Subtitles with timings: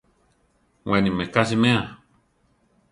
[0.89, 1.81] Weni meká siméa.